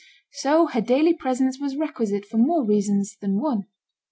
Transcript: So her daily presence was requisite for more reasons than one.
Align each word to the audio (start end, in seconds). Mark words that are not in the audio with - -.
So 0.31 0.65
her 0.65 0.81
daily 0.81 1.13
presence 1.13 1.59
was 1.59 1.77
requisite 1.77 2.25
for 2.25 2.37
more 2.37 2.65
reasons 2.65 3.15
than 3.21 3.39
one. 3.39 3.67